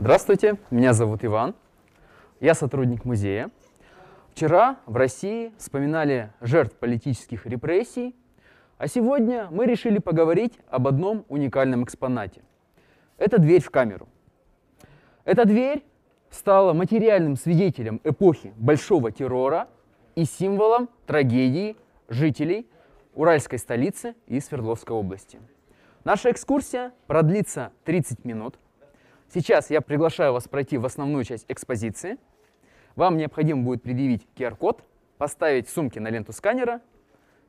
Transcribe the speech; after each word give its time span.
Здравствуйте, 0.00 0.58
меня 0.70 0.92
зовут 0.92 1.24
Иван, 1.24 1.56
я 2.38 2.54
сотрудник 2.54 3.04
музея. 3.04 3.50
Вчера 4.32 4.76
в 4.86 4.94
России 4.94 5.52
вспоминали 5.58 6.32
жертв 6.40 6.76
политических 6.76 7.46
репрессий, 7.46 8.14
а 8.78 8.86
сегодня 8.86 9.48
мы 9.50 9.66
решили 9.66 9.98
поговорить 9.98 10.56
об 10.70 10.86
одном 10.86 11.24
уникальном 11.28 11.82
экспонате. 11.82 12.42
Это 13.16 13.40
дверь 13.40 13.60
в 13.60 13.70
камеру. 13.70 14.08
Эта 15.24 15.44
дверь 15.44 15.84
стала 16.30 16.74
материальным 16.74 17.34
свидетелем 17.34 18.00
эпохи 18.04 18.54
большого 18.56 19.10
террора 19.10 19.66
и 20.14 20.24
символом 20.26 20.88
трагедии 21.06 21.76
жителей 22.08 22.70
уральской 23.14 23.58
столицы 23.58 24.14
и 24.28 24.38
Свердловской 24.38 24.94
области. 24.94 25.40
Наша 26.04 26.30
экскурсия 26.30 26.92
продлится 27.08 27.72
30 27.82 28.24
минут– 28.24 28.60
Сейчас 29.32 29.68
я 29.68 29.82
приглашаю 29.82 30.32
вас 30.32 30.48
пройти 30.48 30.78
в 30.78 30.86
основную 30.86 31.22
часть 31.22 31.44
экспозиции. 31.48 32.16
Вам 32.96 33.18
необходимо 33.18 33.62
будет 33.62 33.82
предъявить 33.82 34.26
QR-код, 34.34 34.82
поставить 35.18 35.68
сумки 35.68 35.98
на 35.98 36.08
ленту 36.08 36.32
сканера 36.32 36.80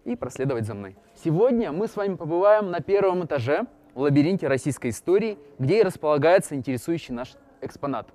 и 0.03 0.17
проследовать 0.17 0.65
за 0.65 0.73
мной. 0.73 0.97
Сегодня 1.23 1.71
мы 1.71 1.87
с 1.87 1.95
вами 1.95 2.15
побываем 2.15 2.69
на 2.69 2.81
первом 2.81 3.23
этаже 3.23 3.65
в 3.95 4.01
лабиринте 4.01 4.49
российской 4.49 4.89
истории, 4.89 5.37
где 5.57 5.79
и 5.79 5.83
располагается 5.83 6.53
интересующий 6.53 7.13
наш 7.13 7.35
экспонат. 7.61 8.09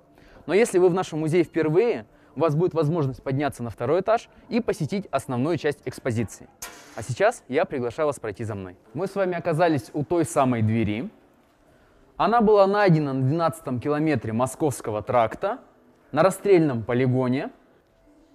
Но 0.45 0.53
если 0.53 0.77
вы 0.77 0.89
в 0.89 0.93
нашем 0.93 1.21
музее 1.21 1.43
впервые, 1.43 2.05
у 2.35 2.41
вас 2.41 2.55
будет 2.55 2.75
возможность 2.75 3.23
подняться 3.23 3.63
на 3.63 3.71
второй 3.71 4.01
этаж 4.01 4.29
и 4.47 4.59
посетить 4.59 5.07
основную 5.09 5.57
часть 5.57 5.79
экспозиции. 5.85 6.47
А 6.95 7.01
сейчас 7.01 7.43
я 7.47 7.65
приглашаю 7.65 8.05
вас 8.05 8.19
пройти 8.19 8.43
за 8.43 8.53
мной. 8.53 8.77
Мы 8.93 9.07
с 9.07 9.15
вами 9.15 9.35
оказались 9.35 9.89
у 9.93 10.03
той 10.03 10.23
самой 10.23 10.61
двери, 10.61 11.09
она 12.17 12.41
была 12.41 12.65
найдена 12.65 13.13
на 13.13 13.21
12 13.21 13.81
километре 13.81 14.31
Московского 14.31 15.01
тракта 15.01 15.59
на 16.11 16.23
расстрельном 16.23 16.83
полигоне. 16.83 17.51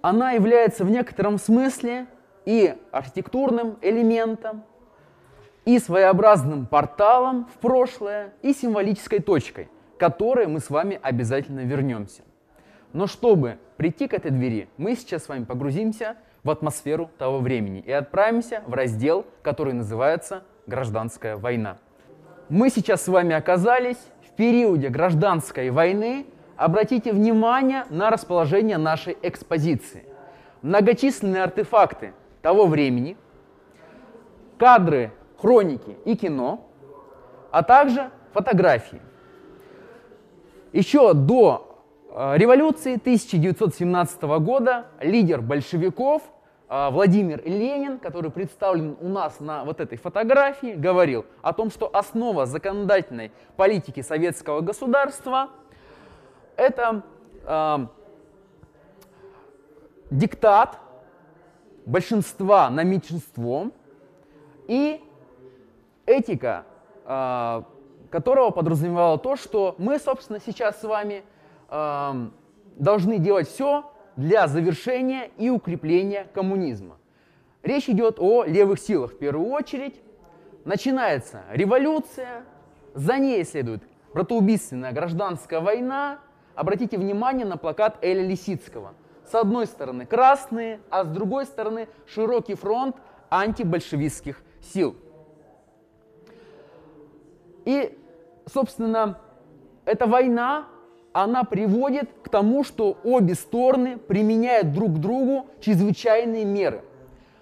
Она 0.02 0.32
является 0.32 0.84
в 0.84 0.90
некотором 0.90 1.38
смысле 1.38 2.06
и 2.44 2.74
архитектурным 2.90 3.78
элементом, 3.80 4.64
и 5.64 5.78
своеобразным 5.78 6.66
порталом 6.66 7.46
в 7.54 7.58
прошлое, 7.58 8.32
и 8.42 8.52
символической 8.52 9.20
точкой, 9.20 9.68
к 9.96 10.00
которой 10.00 10.46
мы 10.46 10.60
с 10.60 10.70
вами 10.70 10.98
обязательно 11.02 11.60
вернемся. 11.60 12.22
Но 12.92 13.06
чтобы 13.06 13.58
прийти 13.76 14.08
к 14.08 14.14
этой 14.14 14.30
двери, 14.30 14.68
мы 14.78 14.94
сейчас 14.94 15.24
с 15.24 15.28
вами 15.28 15.44
погрузимся 15.44 16.16
в 16.42 16.50
атмосферу 16.50 17.10
того 17.18 17.38
времени 17.38 17.80
и 17.80 17.92
отправимся 17.92 18.62
в 18.66 18.74
раздел, 18.74 19.26
который 19.42 19.74
называется 19.74 20.42
«Гражданская 20.66 21.36
война». 21.36 21.78
Мы 22.50 22.68
сейчас 22.68 23.04
с 23.04 23.08
вами 23.08 23.32
оказались 23.32 23.96
в 24.26 24.32
периоде 24.34 24.88
гражданской 24.88 25.70
войны. 25.70 26.26
Обратите 26.56 27.12
внимание 27.12 27.84
на 27.90 28.10
расположение 28.10 28.76
нашей 28.76 29.16
экспозиции. 29.22 30.04
Многочисленные 30.62 31.44
артефакты 31.44 32.12
того 32.42 32.66
времени, 32.66 33.16
кадры, 34.58 35.12
хроники 35.38 35.96
и 36.04 36.16
кино, 36.16 36.66
а 37.52 37.62
также 37.62 38.10
фотографии. 38.32 39.00
Еще 40.72 41.14
до 41.14 41.84
э, 42.10 42.36
революции 42.36 42.96
1917 42.96 44.22
года 44.22 44.86
лидер 45.00 45.40
большевиков– 45.40 46.22
Владимир 46.70 47.42
Ленин, 47.44 47.98
который 47.98 48.30
представлен 48.30 48.96
у 49.00 49.08
нас 49.08 49.40
на 49.40 49.64
вот 49.64 49.80
этой 49.80 49.98
фотографии, 49.98 50.74
говорил 50.74 51.26
о 51.42 51.52
том, 51.52 51.68
что 51.68 51.90
основа 51.92 52.46
законодательной 52.46 53.32
политики 53.56 54.02
советского 54.02 54.60
государства– 54.60 55.50
это 56.56 57.02
э, 57.44 57.78
диктат 60.10 60.78
большинства 61.86 62.70
на 62.70 62.84
меньшинство 62.84 63.72
и 64.68 65.02
этика, 66.06 66.64
э, 67.04 67.62
которого 68.10 68.50
подразумевало 68.50 69.18
то, 69.18 69.34
что 69.34 69.74
мы, 69.78 69.98
собственно, 69.98 70.38
сейчас 70.38 70.80
с 70.80 70.84
вами 70.84 71.24
э, 71.68 72.12
должны 72.76 73.18
делать 73.18 73.48
все, 73.48 73.89
для 74.16 74.46
завершения 74.48 75.30
и 75.36 75.50
укрепления 75.50 76.26
коммунизма. 76.34 76.96
Речь 77.62 77.88
идет 77.88 78.18
о 78.18 78.44
левых 78.44 78.78
силах 78.78 79.12
в 79.12 79.18
первую 79.18 79.50
очередь. 79.50 80.00
Начинается 80.64 81.42
революция, 81.50 82.44
за 82.94 83.18
ней 83.18 83.44
следует 83.44 83.82
братоубийственная 84.12 84.92
гражданская 84.92 85.60
война. 85.60 86.20
Обратите 86.54 86.98
внимание 86.98 87.46
на 87.46 87.56
плакат 87.56 87.98
Эля 88.02 88.26
Лисицкого. 88.26 88.94
С 89.30 89.34
одной 89.34 89.66
стороны 89.66 90.06
красные, 90.06 90.80
а 90.90 91.04
с 91.04 91.08
другой 91.08 91.46
стороны 91.46 91.88
широкий 92.06 92.54
фронт 92.54 92.96
антибольшевистских 93.30 94.42
сил. 94.60 94.96
И, 97.64 97.96
собственно, 98.46 99.20
эта 99.84 100.06
война 100.06 100.66
она 101.12 101.44
приводит 101.44 102.10
к 102.22 102.28
тому, 102.28 102.64
что 102.64 102.98
обе 103.04 103.34
стороны 103.34 103.98
применяют 103.98 104.72
друг 104.72 104.94
к 104.94 104.98
другу 104.98 105.46
чрезвычайные 105.60 106.44
меры. 106.44 106.82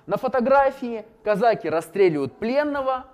На 0.07 0.17
фотографии 0.17 1.05
казаки 1.23 1.69
расстреливают 1.69 2.39
пленного, 2.39 3.07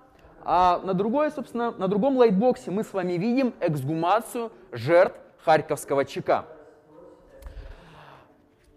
а 0.44 0.80
на, 0.84 0.94
другой, 0.94 1.30
собственно, 1.32 1.72
на 1.72 1.88
другом 1.88 2.16
лайтбоксе 2.16 2.70
мы 2.70 2.84
с 2.84 2.92
вами 2.92 3.14
видим 3.14 3.54
эксгумацию 3.60 4.52
жертв 4.70 5.18
Харьковского 5.44 6.04
ЧК. 6.04 6.44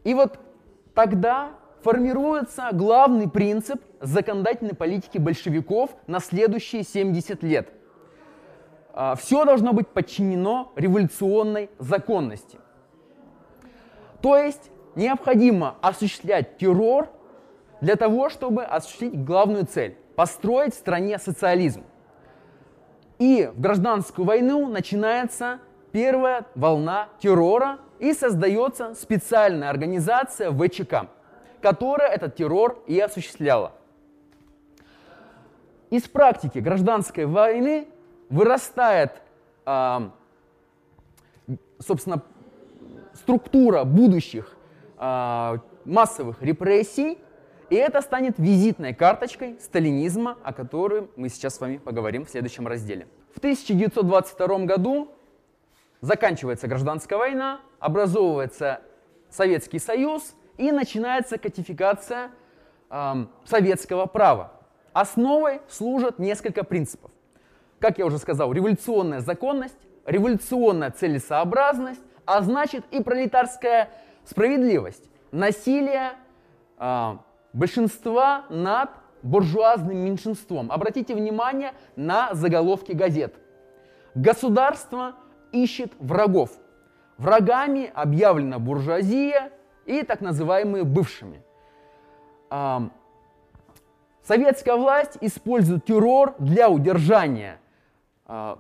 И 0.03 0.13
вот 0.13 0.39
тогда 0.95 1.51
формируется 1.83 2.69
главный 2.71 3.29
принцип 3.29 3.81
законодательной 4.01 4.73
политики 4.73 5.17
большевиков 5.17 5.91
на 6.07 6.19
следующие 6.19 6.83
70 6.83 7.43
лет. 7.43 7.69
А, 8.99 9.13
все 9.13 9.45
должно 9.45 9.73
быть 9.73 9.87
подчинено 9.89 10.71
революционной 10.75 11.69
законности. 11.77 12.57
То 14.23 14.35
есть 14.35 14.71
необходимо 14.95 15.75
осуществлять 15.81 16.57
террор 16.57 17.07
для 17.79 17.95
того, 17.95 18.29
чтобы 18.29 18.63
осуществить 18.63 19.23
главную 19.23 19.67
цель– 19.67 19.95
построить 20.15 20.73
в 20.73 20.79
стране 20.79 21.19
социализм. 21.19 21.83
И 23.19 23.51
в 23.53 23.61
гражданскую 23.61 24.25
войну 24.25 24.67
начинается 24.67 25.59
первая 25.91 26.47
волна 26.55 27.09
террора 27.19 27.77
и 27.99 28.13
создается 28.13 28.95
специальная 28.95 29.69
организация 29.69 30.51
ВЧК, 30.51 31.05
которая 31.61 32.09
этот 32.09 32.35
террор 32.35 32.83
и 32.87 32.99
осуществляла. 32.99 33.73
Из 35.91 36.01
практики 36.07 36.57
гражданской 36.57 37.27
войны 37.27 37.89
вырастает, 38.29 39.21
а, 39.65 40.11
собственно, 41.79 42.23
структура 43.13 43.83
будущих 43.83 44.55
а, 44.97 45.59
массовых 45.85 46.41
репрессий, 46.41 47.17
и 47.69 47.75
это 47.75 48.01
станет 48.01 48.39
визитной 48.39 48.93
карточкой 48.93 49.57
сталинизма, 49.59 50.37
о 50.43 50.53
которой 50.53 51.09
мы 51.15 51.29
сейчас 51.29 51.55
с 51.55 51.59
вами 51.59 51.77
поговорим 51.77 52.25
в 52.25 52.29
следующем 52.29 52.67
разделе. 52.67 53.07
В 53.33 53.39
1922 53.39 54.59
году 54.59 55.11
заканчивается 55.99 56.67
гражданская 56.67 57.19
война, 57.19 57.59
образовывается 57.79 58.81
Советский 59.29 59.79
Союз 59.79 60.33
и 60.57 60.71
начинается 60.71 61.37
кодификация 61.37 62.31
э, 62.89 63.13
советского 63.45 64.05
права. 64.05 64.53
Основой 64.93 65.59
служат 65.67 66.19
несколько 66.19 66.63
принципов 66.63 67.11
как 67.79 67.97
я 67.97 68.05
уже 68.05 68.17
сказал, 68.17 68.51
революционная 68.53 69.19
законность, 69.19 69.77
революционная 70.05 70.91
целесообразность, 70.91 72.01
а 72.25 72.41
значит 72.41 72.83
и 72.91 73.01
пролетарская 73.01 73.89
справедливость, 74.25 75.09
насилие 75.31 76.11
э, 76.79 77.17
большинства 77.53 78.45
над 78.49 78.89
буржуазным 79.23 79.97
меньшинством. 79.97 80.71
Обратите 80.71 81.15
внимание 81.15 81.73
на 81.95 82.33
заголовки 82.33 82.91
газет. 82.91 83.35
Государство 84.15 85.15
ищет 85.51 85.93
врагов. 85.99 86.51
Врагами 87.17 87.91
объявлена 87.93 88.59
буржуазия 88.59 89.51
и 89.85 90.03
так 90.03 90.21
называемые 90.21 90.83
бывшими. 90.83 91.43
Советская 94.23 94.75
власть 94.75 95.17
использует 95.21 95.85
террор 95.85 96.35
для 96.37 96.69
удержания 96.69 97.59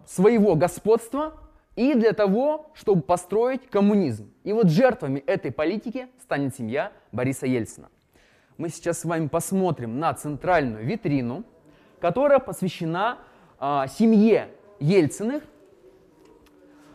своего 0.05 0.55
господства 0.55 1.33
и 1.75 1.93
для 1.93 2.13
того, 2.13 2.71
чтобы 2.73 3.01
построить 3.01 3.69
коммунизм. 3.69 4.31
И 4.43 4.53
вот 4.53 4.69
жертвами 4.69 5.19
этой 5.19 5.51
политики 5.51 6.07
станет 6.21 6.55
семья 6.55 6.91
Бориса 7.11 7.45
Ельцина. 7.45 7.89
Мы 8.57 8.69
сейчас 8.69 8.99
с 8.99 9.05
вами 9.05 9.27
посмотрим 9.27 9.99
на 9.99 10.13
центральную 10.13 10.85
витрину, 10.85 11.43
которая 11.99 12.39
посвящена 12.39 13.19
а, 13.59 13.87
семье 13.87 14.49
Ельциных, 14.79 15.43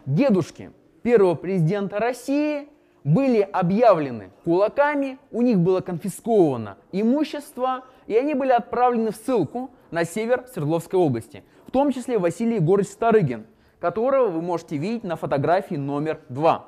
дедушке 0.06 0.72
первого 1.02 1.34
президента 1.34 1.98
России 1.98 2.68
были 3.04 3.40
объявлены 3.40 4.30
кулаками, 4.44 5.18
у 5.30 5.42
них 5.42 5.58
было 5.58 5.80
конфисковано 5.80 6.78
имущество, 6.92 7.84
и 8.06 8.16
они 8.16 8.34
были 8.34 8.50
отправлены 8.50 9.10
в 9.10 9.16
ссылку 9.16 9.70
на 9.90 10.04
север 10.04 10.46
Свердловской 10.52 10.98
области, 10.98 11.44
в 11.72 11.74
том 11.74 11.90
числе 11.90 12.18
Василий 12.18 12.56
Егорович 12.56 12.88
Старыгин, 12.88 13.46
которого 13.80 14.28
вы 14.28 14.42
можете 14.42 14.76
видеть 14.76 15.04
на 15.04 15.16
фотографии 15.16 15.76
номер 15.76 16.20
два. 16.28 16.66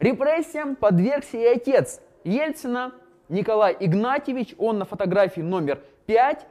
Репрессиям 0.00 0.74
подвергся 0.74 1.36
и 1.36 1.44
отец 1.44 2.00
Ельцина, 2.24 2.90
Николай 3.28 3.76
Игнатьевич, 3.78 4.56
он 4.58 4.78
на 4.78 4.84
фотографии 4.84 5.42
номер 5.42 5.80
5. 6.06 6.44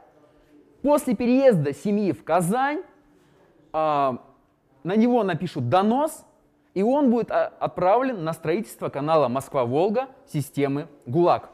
После 0.80 1.14
переезда 1.14 1.74
семьи 1.74 2.12
в 2.12 2.24
Казань 2.24 2.78
э, 2.78 3.72
на 3.74 4.96
него 4.96 5.22
напишут 5.22 5.68
донос, 5.68 6.24
и 6.72 6.82
он 6.82 7.10
будет 7.10 7.30
а, 7.30 7.52
отправлен 7.60 8.24
на 8.24 8.32
строительство 8.32 8.88
канала 8.88 9.28
Москва-Волга 9.28 10.08
системы 10.26 10.88
ГУЛАГ. 11.04 11.50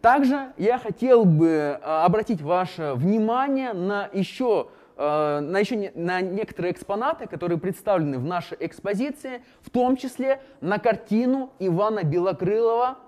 Также 0.00 0.52
я 0.56 0.78
хотел 0.78 1.24
бы 1.24 1.78
а, 1.82 2.04
обратить 2.04 2.42
ваше 2.42 2.92
внимание 2.94 3.72
на 3.72 4.08
еще, 4.12 4.68
а, 4.96 5.40
на 5.40 5.58
еще 5.58 5.90
на 5.94 6.20
некоторые 6.20 6.72
экспонаты, 6.72 7.26
которые 7.26 7.58
представлены 7.58 8.18
в 8.18 8.24
нашей 8.24 8.56
экспозиции, 8.60 9.42
в 9.62 9.70
том 9.70 9.96
числе 9.96 10.40
на 10.60 10.78
картину 10.78 11.50
Ивана 11.58 12.02
Белокрылова 12.02 12.98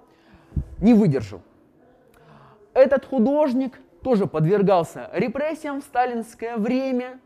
«Не 0.80 0.94
выдержал». 0.94 1.42
Этот 2.74 3.04
художник 3.04 3.78
тоже 4.02 4.26
подвергался 4.26 5.10
репрессиям 5.12 5.80
в 5.80 5.84
сталинское 5.84 6.56
время 6.56 7.18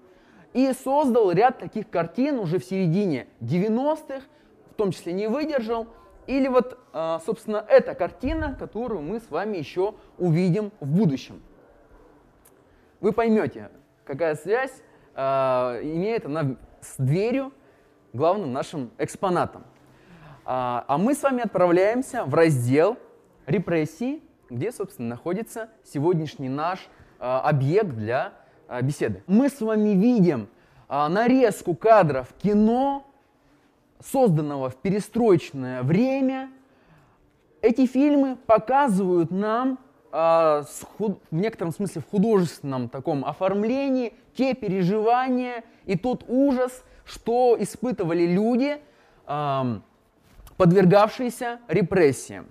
и 0.53 0.73
создал 0.73 1.31
ряд 1.31 1.59
таких 1.59 1.89
картин 1.89 2.39
уже 2.39 2.59
в 2.59 2.65
середине 2.65 3.27
90-х, 3.41 4.23
в 4.71 4.75
том 4.75 4.91
числе 4.91 5.13
«Не 5.13 5.29
выдержал», 5.29 5.87
или 6.27 6.49
вот, 6.49 6.79
а, 6.93 7.21
собственно, 7.25 7.65
эта 7.69 7.95
картина, 7.95 8.55
которую 8.59 9.03
мы 9.03 9.21
с 9.21 9.31
вами 9.31 9.57
еще 9.57 9.95
увидим 10.19 10.73
в 10.81 10.87
будущем. 10.87 11.43
Вы 13.01 13.13
поймете, 13.13 13.71
какая 14.05 14.37
связь 14.37 14.73
э, 15.15 15.21
имеет 15.83 16.25
она 16.25 16.57
с 16.81 16.97
дверью, 16.99 17.53
главным 18.13 18.53
нашим 18.53 18.91
экспонатом. 18.99 19.65
А, 20.45 20.85
а 20.87 20.99
мы 20.99 21.15
с 21.15 21.23
вами 21.23 21.43
отправляемся 21.43 22.25
в 22.25 22.35
раздел 22.35 22.97
репрессии, 23.47 24.23
где, 24.51 24.71
собственно, 24.71 25.09
находится 25.09 25.71
сегодняшний 25.85 26.49
наш 26.49 26.89
объект 27.19 27.91
для 27.91 28.33
беседы. 28.83 29.23
Мы 29.29 29.49
с 29.49 29.61
вами 29.61 29.91
видим 29.91 30.49
нарезку 30.89 31.77
кадров 31.77 32.35
кино 32.43 33.07
созданного 34.05 34.71
в 34.71 34.77
перестроечное 34.77 35.83
время, 35.83 36.51
эти 37.61 37.87
фильмы 37.87 38.37
показывают 38.47 39.31
нам 39.31 39.79
э, 40.13 40.17
в 40.99 41.17
некотором 41.31 41.73
смысле 41.73 42.03
в 42.03 42.11
художественном 42.11 42.89
таком 42.89 43.25
оформлении 43.25 44.15
те 44.35 44.55
переживания 44.55 45.65
и 45.85 45.97
тот 45.97 46.25
ужас, 46.29 46.85
что 47.05 47.57
испытывали 47.59 48.27
люди, 48.27 48.79
э, 49.27 49.63
подвергавшиеся 50.57 51.61
репрессиям. 51.69 52.47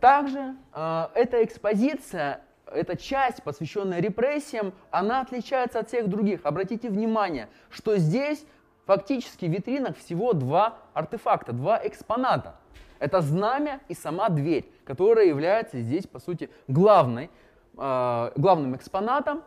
Также 0.00 0.54
э, 0.72 1.06
эта 1.14 1.42
экспозиция, 1.42 2.42
эта 2.66 2.96
часть, 2.96 3.42
посвященная 3.42 4.00
репрессиям, 4.00 4.72
она 4.90 5.20
отличается 5.20 5.80
от 5.80 5.88
всех 5.88 6.08
других. 6.08 6.40
Обратите 6.44 6.88
внимание, 6.88 7.48
что 7.70 7.96
здесь 7.96 8.44
фактически 8.86 9.44
в 9.46 9.50
витринах 9.50 9.96
всего 9.98 10.32
два 10.32 10.78
артефакта, 10.94 11.52
два 11.52 11.80
экспоната. 11.84 12.56
Это 12.98 13.20
знамя 13.20 13.80
и 13.88 13.94
сама 13.94 14.30
дверь, 14.30 14.64
которая 14.84 15.26
является 15.26 15.80
здесь, 15.80 16.06
по 16.06 16.18
сути, 16.18 16.48
главной, 16.66 17.30
э, 17.76 18.30
главным 18.36 18.74
экспонатом. 18.74 19.42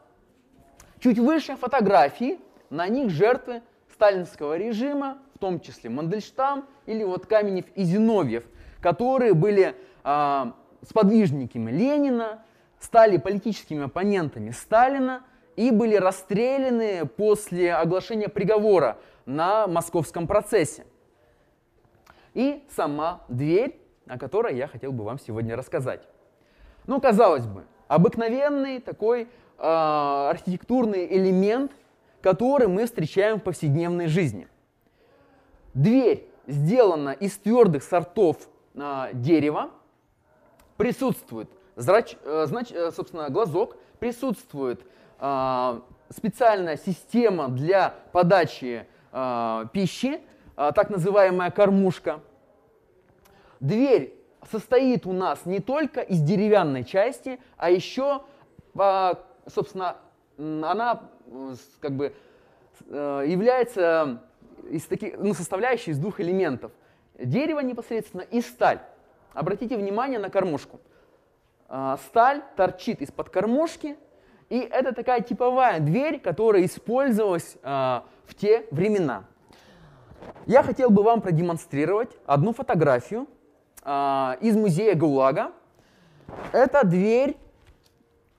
Чуть 0.99 1.17
выше 1.17 1.55
фотографии, 1.55 2.39
на 2.69 2.87
них 2.87 3.09
жертвы 3.09 3.63
сталинского 3.91 4.57
режима, 4.57 5.17
в 5.33 5.39
том 5.39 5.59
числе 5.59 5.89
Мандельштам 5.89 6.65
или 6.85 7.03
вот 7.03 7.25
Каменев 7.25 7.65
и 7.73 7.83
Зиновьев, 7.83 8.43
которые 8.81 9.33
были 9.33 9.73
э, 10.03 10.45
сподвижниками 10.87 11.71
Ленина, 11.71 12.43
стали 12.79 13.17
политическими 13.17 13.85
оппонентами 13.85 14.51
Сталина 14.51 15.23
и 15.55 15.71
были 15.71 15.95
расстреляны 15.95 17.05
после 17.05 17.73
оглашения 17.73 18.29
приговора 18.29 18.97
на 19.29 19.67
московском 19.67 20.27
процессе. 20.27 20.85
И 22.33 22.63
сама 22.75 23.21
дверь, 23.29 23.79
о 24.07 24.17
которой 24.17 24.55
я 24.57 24.67
хотел 24.67 24.91
бы 24.91 25.03
вам 25.03 25.19
сегодня 25.19 25.55
рассказать. 25.55 26.01
Ну, 26.87 26.99
казалось 26.99 27.45
бы, 27.45 27.65
обыкновенный 27.87 28.79
такой 28.79 29.23
э, 29.23 29.27
архитектурный 29.59 31.05
элемент, 31.05 31.71
который 32.21 32.67
мы 32.67 32.85
встречаем 32.85 33.39
в 33.39 33.43
повседневной 33.43 34.07
жизни. 34.07 34.47
Дверь 35.75 36.27
сделана 36.47 37.11
из 37.11 37.37
твердых 37.37 37.83
сортов 37.83 38.37
э, 38.73 39.09
дерева, 39.13 39.69
присутствует 40.75 41.49
зрач, 41.75 42.15
э, 42.23 42.45
знач, 42.47 42.71
э, 42.71 42.89
собственно, 42.91 43.29
глазок, 43.29 43.77
присутствует 43.99 44.81
э, 45.19 45.79
специальная 46.09 46.77
система 46.77 47.49
для 47.49 47.93
подачи 48.11 48.87
э, 49.11 49.65
пищи, 49.73 50.21
э, 50.57 50.71
так 50.73 50.89
называемая 50.89 51.51
кормушка. 51.51 52.21
Дверь 53.59 54.15
состоит 54.49 55.05
у 55.05 55.13
нас 55.13 55.45
не 55.45 55.59
только 55.59 56.01
из 56.01 56.21
деревянной 56.21 56.83
части, 56.83 57.39
а 57.57 57.69
еще, 57.69 58.21
э, 58.75 59.13
собственно, 59.47 59.97
она 60.37 61.01
как 61.79 61.91
бы 61.91 62.13
э, 62.87 63.23
является 63.27 64.23
из 64.69 64.85
таких, 64.85 65.17
ну, 65.17 65.33
составляющей 65.33 65.91
из 65.91 65.99
двух 65.99 66.19
элементов. 66.19 66.71
Дерево 67.17 67.59
непосредственно 67.59 68.21
и 68.21 68.41
сталь. 68.41 68.79
Обратите 69.33 69.77
внимание 69.77 70.19
на 70.19 70.29
кормушку. 70.29 70.79
Сталь 72.07 72.41
торчит 72.55 73.01
из-под 73.01 73.29
кормушки, 73.29 73.97
и 74.49 74.59
это 74.59 74.93
такая 74.93 75.21
типовая 75.21 75.79
дверь, 75.79 76.19
которая 76.19 76.65
использовалась 76.65 77.55
э, 77.61 77.67
в 78.25 78.35
те 78.35 78.65
времена. 78.71 79.25
Я 80.45 80.63
хотел 80.63 80.89
бы 80.89 81.03
вам 81.03 81.21
продемонстрировать 81.21 82.09
одну 82.25 82.53
фотографию 82.53 83.27
э, 83.83 83.89
из 84.41 84.55
музея 84.55 84.95
ГУЛАГа. 84.95 85.51
Это 86.51 86.85
дверь 86.85 87.37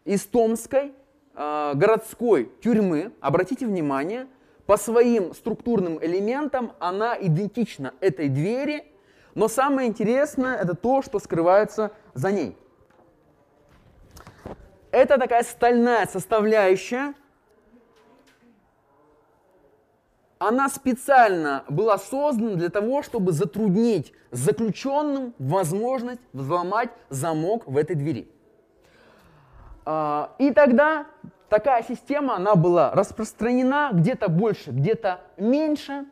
из 0.04 0.24
Томской 0.26 0.92
э, 1.34 1.72
городской 1.74 2.50
тюрьмы. 2.60 3.12
Обратите 3.20 3.66
внимание, 3.66 4.26
по 4.66 4.76
своим 4.76 5.34
структурным 5.34 5.98
элементам 6.04 6.72
она 6.78 7.16
идентична 7.20 7.94
этой 8.00 8.28
двери, 8.28 8.84
но 9.34 9.48
самое 9.48 9.88
интересное 9.88 10.56
это 10.56 10.74
то, 10.74 11.02
что 11.02 11.18
скрывается 11.18 11.92
за 12.14 12.32
ней. 12.32 12.56
Это 14.92 15.18
такая 15.18 15.44
стальная 15.44 16.06
составляющая. 16.06 17.14
Она 20.38 20.68
специально 20.68 21.64
была 21.68 21.98
создана 21.98 22.54
для 22.56 22.70
того, 22.70 23.02
чтобы 23.02 23.32
затруднить 23.32 24.12
заключенным 24.30 25.34
возможность 25.38 26.20
взломать 26.32 26.90
замок 27.10 27.66
в 27.66 27.76
этой 27.76 27.94
двери. 27.94 28.28
А, 29.84 30.34
и 30.38 30.50
тогда 30.52 31.06
такая 31.50 31.82
система, 31.82 32.36
она 32.36 32.54
была 32.54 32.92
распространена 32.92 33.90
где-то 33.92 34.28
больше, 34.28 34.70
где-то 34.70 35.20
меньше. 35.36 36.06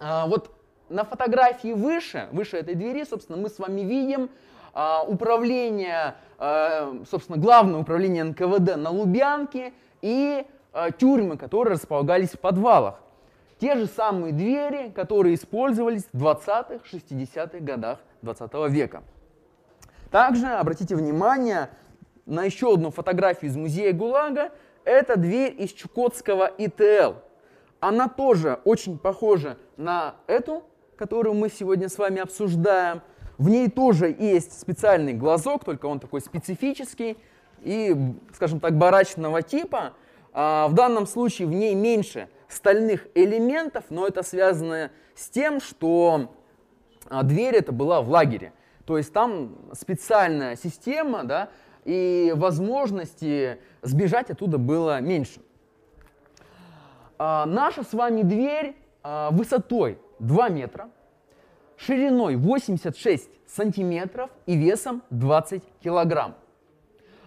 А, 0.00 0.26
вот 0.26 0.55
на 0.88 1.04
фотографии 1.04 1.72
выше, 1.72 2.28
выше 2.32 2.58
этой 2.58 2.74
двери, 2.74 3.04
собственно, 3.04 3.38
мы 3.38 3.48
с 3.48 3.58
вами 3.58 3.80
видим 3.82 4.30
а, 4.72 5.02
управление, 5.02 6.14
а, 6.38 7.02
собственно, 7.10 7.38
главное 7.38 7.80
управление 7.80 8.24
НКВД 8.24 8.76
на 8.76 8.90
Лубянке 8.90 9.72
и 10.02 10.44
а, 10.72 10.90
тюрьмы, 10.90 11.36
которые 11.36 11.74
располагались 11.74 12.30
в 12.30 12.38
подвалах. 12.38 13.00
Те 13.58 13.74
же 13.76 13.86
самые 13.86 14.32
двери, 14.32 14.90
которые 14.90 15.34
использовались 15.34 16.04
в 16.12 16.22
20-х, 16.22 16.80
60-х 16.92 17.58
годах 17.60 17.98
20 18.22 18.52
века. 18.68 19.02
Также 20.10 20.46
обратите 20.46 20.94
внимание 20.94 21.70
на 22.26 22.44
еще 22.44 22.74
одну 22.74 22.90
фотографию 22.90 23.50
из 23.50 23.56
музея 23.56 23.92
ГУЛАГа. 23.92 24.52
Это 24.84 25.16
дверь 25.16 25.54
из 25.58 25.72
Чукотского 25.72 26.46
ИТЛ. 26.58 27.14
Она 27.80 28.08
тоже 28.08 28.60
очень 28.64 28.98
похожа 28.98 29.56
на 29.76 30.16
эту, 30.26 30.62
которую 30.96 31.34
мы 31.34 31.48
сегодня 31.48 31.88
с 31.88 31.98
вами 31.98 32.20
обсуждаем– 32.20 33.02
в 33.38 33.48
ней 33.50 33.68
тоже 33.68 34.14
есть 34.18 34.58
специальный 34.58 35.12
глазок, 35.12 35.64
только 35.64 35.86
он 35.86 36.00
такой 36.00 36.20
специфический 36.20 37.18
и, 37.60 37.94
скажем 38.32 38.60
так, 38.60 38.76
барачного 38.76 39.42
типа. 39.42 39.92
А 40.32 40.68
в 40.68 40.74
данном 40.74 41.06
случае 41.06 41.48
в 41.48 41.52
ней 41.52 41.74
меньше 41.74 42.28
стальных 42.48 43.06
элементов, 43.14 43.84
но 43.90 44.06
это 44.06 44.22
связано 44.22 44.90
с 45.14 45.28
тем, 45.28 45.60
что 45.60 46.32
а, 47.08 47.22
дверь 47.22 47.56
это 47.56 47.72
была 47.72 48.00
в 48.00 48.08
лагере. 48.08 48.52
То 48.86 48.96
есть 48.96 49.12
там 49.12 49.56
специальная 49.72 50.56
система, 50.56 51.24
да, 51.24 51.50
и 51.84 52.32
возможности 52.36 53.58
сбежать 53.82 54.30
оттуда 54.30 54.58
было 54.58 55.00
меньше. 55.00 55.40
А, 57.18 57.44
наша 57.46 57.82
с 57.82 57.92
вами 57.92 58.22
дверь 58.22 58.76
а, 59.02 59.30
высотой 59.30 59.98
2 60.18 60.48
метра, 60.48 60.88
шириной 61.76 62.36
86 62.36 63.28
сантиметров 63.46 64.30
и 64.46 64.56
весом 64.56 65.02
20 65.10 65.62
килограмм. 65.82 66.34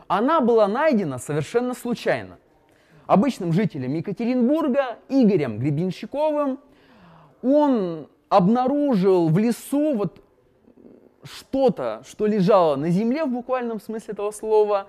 Она 0.07 0.41
была 0.41 0.67
найдена 0.67 1.17
совершенно 1.17 1.73
случайно. 1.73 2.37
Обычным 3.05 3.53
жителем 3.53 3.93
Екатеринбурга 3.93 4.97
Игорем 5.07 5.59
Гребенщиковым 5.59 6.59
он 7.41 8.07
обнаружил 8.29 9.29
в 9.29 9.37
лесу 9.37 9.95
вот 9.95 10.21
что-то, 11.23 12.01
что 12.07 12.25
лежало 12.25 12.75
на 12.75 12.89
земле 12.89 13.25
в 13.25 13.29
буквальном 13.29 13.79
смысле 13.81 14.13
этого 14.13 14.31
слова, 14.31 14.87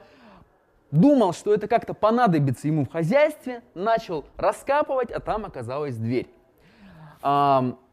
думал, 0.91 1.33
что 1.33 1.53
это 1.53 1.69
как-то 1.69 1.95
понадобится 1.95 2.67
ему 2.67 2.85
в 2.85 2.91
хозяйстве, 2.91 3.63
начал 3.75 4.25
раскапывать, 4.37 5.11
а 5.11 5.21
там 5.21 5.45
оказалась 5.45 5.97
дверь. 5.97 6.29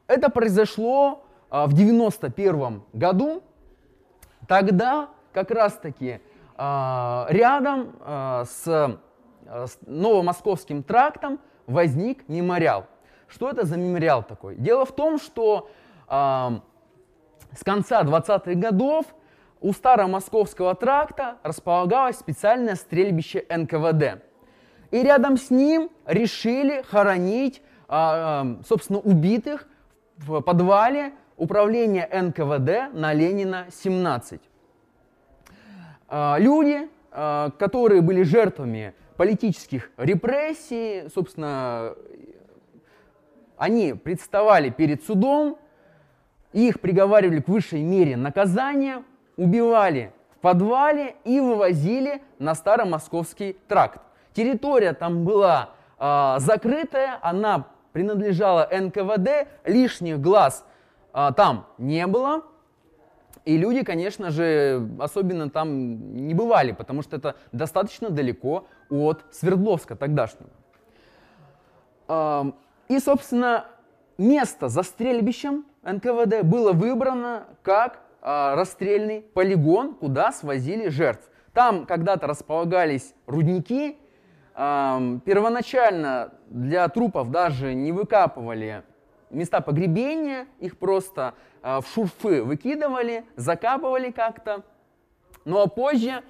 Это 0.08 0.30
произошло 0.30 1.26
а, 1.50 1.68
в 1.68 1.74
91 1.74 2.82
году. 2.94 3.44
Тогда 4.48 5.10
как 5.34 5.52
раз-таки 5.52 6.22
а, 6.56 7.28
рядом 7.30 7.94
а, 8.00 8.46
с 8.46 8.98
Новомосковским 9.86 10.84
трактом 10.84 11.40
возник 11.68 12.28
мемориал. 12.28 12.88
Что 13.28 13.50
это 13.50 13.66
за 13.66 13.78
мемориал 13.78 14.24
такой? 14.24 14.56
Дело 14.56 14.86
в 14.86 14.94
том, 14.94 15.20
что 15.20 15.70
с 16.10 17.64
конца 17.64 18.04
20-х 18.04 18.54
годов 18.56 19.06
у 19.62 19.74
Старомосковского 19.74 20.76
тракта 20.76 21.38
располагалось 21.44 22.18
специальное 22.18 22.76
стрельбище 22.76 23.46
НКВД. 23.50 24.22
И 24.92 25.04
рядом 25.04 25.38
с 25.38 25.50
ним 25.50 25.90
решили 26.06 26.82
хоронить, 26.84 27.62
собственно, 27.88 29.00
убитых 29.00 29.68
в 30.18 30.42
подвале 30.42 31.14
управления 31.38 32.08
НКВД 32.12 32.94
на 32.94 33.14
Ленина 33.14 33.68
17. 33.70 34.42
Люди, 36.10 36.90
которые 37.12 38.02
были 38.02 38.24
жертвами 38.24 38.94
политических 39.18 39.92
репрессий, 39.98 41.10
собственно, 41.14 41.94
они 43.58 43.94
представали 43.94 44.70
перед 44.70 45.04
судом, 45.04 45.58
их 46.54 46.80
приговаривали 46.80 47.42
к 47.42 47.48
высшей 47.48 47.84
мере 47.84 48.16
наказания, 48.16 49.04
убивали 49.36 50.14
в 50.36 50.40
подвале 50.40 51.16
и 51.26 51.40
вывозили 51.40 52.22
на 52.40 52.56
Старомосковский 52.56 53.58
тракт. 53.68 54.02
Территория 54.34 54.94
там 54.94 55.26
была 55.26 55.72
э, 56.00 56.36
закрытая, 56.40 57.20
она 57.22 57.68
принадлежала 57.98 58.70
НКВД, 58.72 59.48
лишних 59.66 60.22
глаз 60.22 60.64
э, 61.16 61.32
там 61.36 61.66
не 61.80 62.06
было. 62.06 62.44
И 63.44 63.58
люди, 63.58 63.84
конечно 63.84 64.30
же, 64.30 64.88
особенно 65.00 65.50
там 65.50 66.16
не 66.16 66.36
бывали, 66.36 66.74
потому 66.74 67.02
что 67.02 67.16
это 67.16 67.38
достаточно 67.52 68.12
далеко 68.12 68.68
от 68.92 69.26
Свердловска 69.32 69.96
тогдашнего. 69.96 70.50
И, 72.88 73.00
собственно, 73.00 73.66
место 74.20 74.68
за 74.68 74.84
стрельбищем 74.84 75.66
НКВД 75.82 76.44
было 76.44 76.72
выбрано 76.72 77.46
как 77.64 78.00
э, 78.22 78.54
расстрельный 78.54 79.22
полигон, 79.22 79.96
куда 79.96 80.32
свозили 80.32 80.90
жертв. 80.90 81.28
Там 81.54 81.88
когда-то 81.88 82.28
располагались 82.28 83.16
рудники. 83.26 83.98
Первоначально 84.58 86.34
для 86.50 86.90
трупов 86.90 87.30
даже 87.30 87.76
не 87.76 87.92
выкапывали 87.92 88.84
места 89.30 89.62
погребения, 89.62 90.48
их 90.60 90.78
просто 90.78 91.34
э, 91.62 91.80
в 91.80 91.88
шурфы 91.94 92.42
выкидывали, 92.44 93.26
закапывали 93.36 94.12
как-то. 94.12 94.64
Ну 95.46 95.62
а 95.62 95.68
позже 95.68 96.24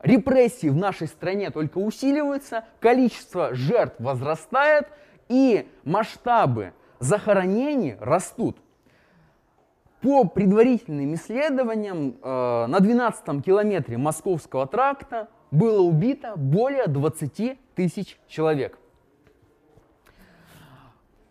репрессии 0.00 0.68
в 0.68 0.76
нашей 0.76 1.08
стране 1.08 1.50
только 1.50 1.78
усиливаются, 1.78 2.64
количество 2.80 3.54
жертв 3.54 3.96
возрастает, 3.98 4.88
и 5.28 5.68
масштабы 5.84 6.72
захоронений 7.00 7.96
растут. 8.00 8.56
По 10.00 10.24
предварительным 10.24 11.14
исследованиям, 11.14 12.16
э, 12.22 12.66
на 12.66 12.80
12 12.80 13.42
километре 13.42 13.96
Московского 13.96 14.66
тракта 14.66 15.28
было 15.54 15.80
убито 15.80 16.34
более 16.36 16.86
20 16.86 17.58
тысяч 17.74 18.18
человек. 18.28 18.78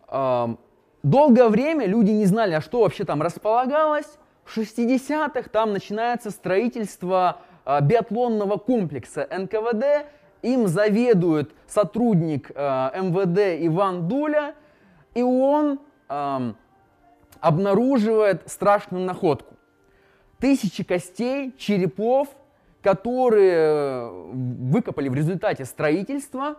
Долгое 0.08 1.48
время 1.48 1.86
люди 1.86 2.10
не 2.10 2.24
знали, 2.24 2.54
а 2.54 2.60
что 2.62 2.80
вообще 2.80 3.04
там 3.04 3.20
располагалось. 3.20 4.18
В 4.44 4.56
60-х 4.56 5.50
там 5.50 5.72
начинается 5.72 6.30
строительство 6.30 7.40
э, 7.66 7.80
биатлонного 7.82 8.56
комплекса 8.56 9.28
НКВД. 9.30 10.06
Им 10.42 10.66
заведует 10.66 11.52
сотрудник 11.66 12.50
МВД 12.50 13.66
Иван 13.66 14.08
Дуля, 14.08 14.54
и 15.14 15.22
он 15.22 15.80
эм, 16.10 16.56
обнаруживает 17.40 18.42
страшную 18.46 19.06
находку. 19.06 19.54
Тысячи 20.38 20.84
костей, 20.84 21.54
черепов, 21.56 22.28
которые 22.84 23.54
э, 23.54 24.30
выкопали 24.34 25.08
в 25.08 25.14
результате 25.14 25.64
строительства. 25.64 26.56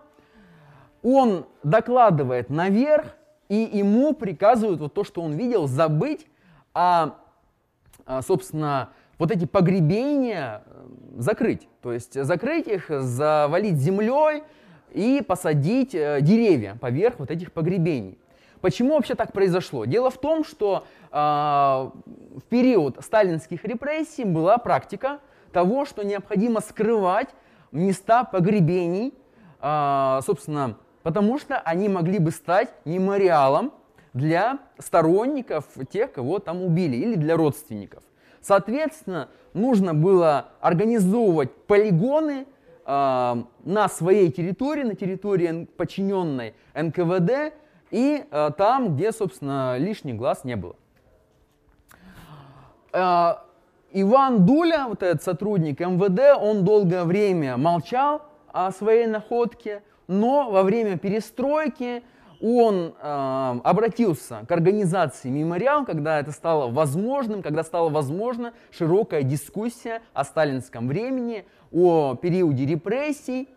Он 1.03 1.45
докладывает 1.61 2.49
наверх, 2.49 3.15
и 3.47 3.57
ему 3.57 4.11
приказывают 4.13 4.79
вот 4.79 4.95
то, 4.95 5.03
что 5.03 5.21
он 5.21 5.33
видел, 5.33 5.67
забыть, 5.67 6.25
а, 6.73 7.17
а 8.07 8.23
собственно, 8.23 8.89
вот 9.19 9.29
эти 9.29 9.45
погребения 9.45 10.63
э, 10.65 10.87
закрыть. 11.17 11.67
То 11.83 11.93
есть 11.93 12.19
закрыть 12.19 12.65
их, 12.65 12.89
завалить 12.89 13.75
землей 13.75 14.41
и 14.93 15.21
посадить 15.21 15.93
э, 15.93 16.21
деревья 16.21 16.75
поверх 16.81 17.19
вот 17.19 17.29
этих 17.29 17.51
погребений. 17.51 18.17
Почему 18.61 18.95
вообще 18.95 19.13
так 19.13 19.31
произошло? 19.31 19.85
Дело 19.85 20.09
в 20.09 20.17
том, 20.19 20.43
что 20.43 20.87
э, 21.11 21.15
в 21.15 22.41
период 22.49 22.97
сталинских 23.05 23.63
репрессий 23.63 24.23
была 24.23 24.57
практика 24.57 25.19
того, 25.55 25.85
что 25.85 26.03
необходимо 26.03 26.59
скрывать 26.59 27.29
места 27.71 28.25
погребений, 28.25 29.13
э, 29.61 30.19
собственно, 30.25 30.75
потому 31.01 31.39
что 31.39 31.57
они 31.59 31.87
могли 31.87 32.19
бы 32.19 32.31
стать 32.31 32.73
мемориалом 32.83 33.71
для 34.13 34.59
сторонников 34.79 35.63
тех, 35.89 36.11
кого 36.11 36.39
там 36.39 36.61
убили, 36.61 36.97
или 36.97 37.15
для 37.15 37.37
родственников. 37.37 38.03
Соответственно, 38.41 39.29
нужно 39.53 39.93
было 39.93 40.49
организовывать 40.59 41.55
полигоны 41.67 42.47
э, 42.85 43.35
на 43.63 43.87
своей 43.87 44.29
территории, 44.33 44.83
на 44.83 44.95
территории 44.95 45.69
подчиненной 45.77 46.53
НКВД, 46.73 47.53
и 47.91 48.25
э, 48.29 48.49
там, 48.57 48.97
где, 48.97 49.13
собственно, 49.13 49.77
лишних 49.77 50.17
глаз 50.17 50.43
не 50.43 50.57
было. 50.57 50.75
Иван 53.97 54.45
Дуля, 54.45 54.87
вот 54.89 55.03
этот 55.03 55.23
сотрудник 55.23 55.79
МВД, 55.79 56.37
он 56.37 56.65
долгое 56.65 57.05
время 57.05 57.55
молчал 57.55 58.23
о 58.51 58.71
своей 58.71 59.07
находке, 59.07 59.83
но 60.07 60.51
во 60.51 60.63
время 60.63 60.97
перестройки 60.97 62.03
он 62.41 62.93
э, 63.01 63.59
обратился 63.63 64.45
к 64.49 64.51
организации 64.51 65.29
«Мемориал», 65.29 65.85
когда 65.85 66.19
это 66.19 66.33
стало 66.33 66.69
возможным, 66.69 67.41
когда 67.41 67.63
стала 67.63 67.87
возможна 67.87 68.51
широкая 68.69 69.23
дискуссия 69.23 70.01
о 70.13 70.25
сталинском 70.25 70.89
времени, 70.89 71.45
о 71.71 72.15
периоде 72.15 72.65
репрессий. 72.65 73.47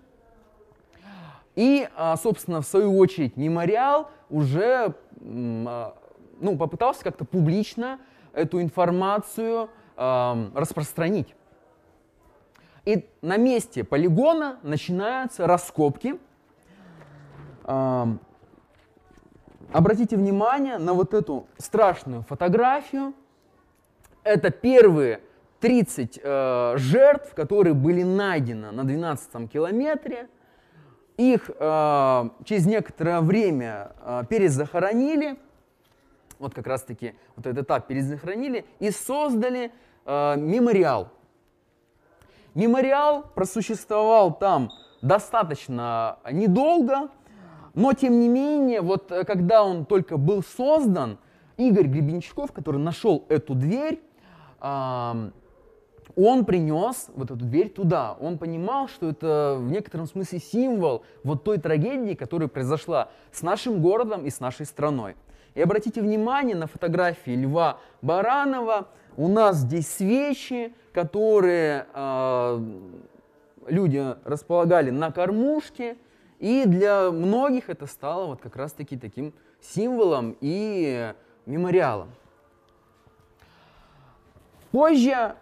И, 1.57 1.89
э, 1.97 2.15
собственно, 2.23 2.61
в 2.63 2.67
свою 2.67 2.97
очередь, 2.97 3.37
«Мемориал» 3.37 4.09
уже 4.31 4.95
а, 5.21 5.95
ну, 6.41 6.57
попытался 6.57 7.03
как-то 7.03 7.25
публично 7.25 7.99
эту 8.33 8.63
информацию 8.63 9.69
э, 9.99 10.51
распространить. 10.55 11.35
И 12.85 13.07
на 13.21 13.37
месте 13.37 13.85
полигона 13.85 14.59
начинаются 14.63 15.47
раскопки. 15.47 16.19
Э, 17.65 18.07
обратите 19.73 20.17
внимание 20.17 20.79
на 20.79 20.95
вот 20.95 21.13
эту 21.13 21.47
страшную 21.59 22.23
фотографию. 22.23 23.13
Это 24.23 24.51
первые 24.51 25.21
30 25.61 26.21
э, 26.23 26.75
жертв, 26.77 27.35
которые 27.35 27.75
были 27.75 28.03
найдены 28.03 28.71
на 28.71 28.85
12 28.85 29.51
километре. 29.51 30.29
их 31.17 31.51
э, 31.51 32.29
через 32.45 32.67
некоторое 32.67 33.21
время 33.21 33.93
э, 34.01 34.23
перезахоронили, 34.29 35.37
вот 36.39 36.55
как 36.55 36.67
раз-таки 36.69 37.15
вот 37.35 37.47
этот 37.47 37.65
этап 37.65 37.89
перезахоронили, 37.89 38.65
и 38.79 38.91
создали 38.93 39.73
э, 40.09 40.37
мемориал. 40.37 41.11
Мемориал 42.55 43.23
просуществовал 43.37 44.37
там 44.37 44.71
достаточно 45.03 46.19
недолго, 46.33 47.11
но 47.75 47.93
тем 47.93 48.19
не 48.19 48.29
менее, 48.29 48.81
вот 48.81 49.13
э, 49.13 49.23
когда 49.23 49.63
он 49.63 49.85
только 49.85 50.17
был 50.17 50.43
создан, 50.43 51.19
Игорь 51.57 51.87
Гребенщиков, 51.87 52.51
который 52.53 52.81
нашел 52.81 53.25
эту 53.29 53.55
дверь, 53.55 54.01
он 54.61 56.45
принес 56.45 57.11
вот 57.15 57.31
эту 57.31 57.45
дверь 57.45 57.69
туда. 57.69 58.17
Он 58.21 58.39
понимал, 58.39 58.89
что 58.89 59.09
это 59.09 59.57
в 59.59 59.71
некотором 59.71 60.07
смысле 60.07 60.41
символ 60.41 61.05
вот 61.23 61.45
той 61.45 61.59
трагедии, 61.59 62.15
которая 62.15 62.49
произошла 62.49 63.09
с 63.31 63.43
нашим 63.43 63.81
городом 63.81 64.25
и 64.25 64.31
с 64.31 64.41
нашей 64.41 64.67
страной. 64.67 65.17
И 65.55 65.63
обратите 65.63 66.01
внимание 66.01 66.57
на 66.57 66.67
фотографии 66.67 67.37
Льва 67.37 67.79
Баранова. 68.03 68.89
У 69.19 69.27
нас 69.27 69.57
здесь 69.57 69.89
свечи, 69.89 70.73
которые 70.93 71.87
э, 71.93 72.61
люди 73.67 74.15
располагали 74.25 74.91
на 74.91 75.11
кормушке. 75.11 75.97
И 76.39 76.63
для 76.67 77.11
многих 77.11 77.69
это 77.69 77.87
стало 77.87 78.27
вот 78.27 78.41
как 78.41 78.55
раз-таки 78.55 78.97
таким 78.97 79.35
символом 79.61 80.37
и 80.41 81.13
мемориалом. 81.47 82.13
Позже 84.71 85.35